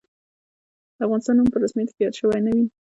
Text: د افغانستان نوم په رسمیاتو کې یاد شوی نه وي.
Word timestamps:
د 0.97 0.99
افغانستان 1.05 1.35
نوم 1.37 1.47
په 1.51 1.57
رسمیاتو 1.63 1.95
کې 1.95 2.01
یاد 2.03 2.15
شوی 2.19 2.39
نه 2.45 2.51
وي. 2.55 2.65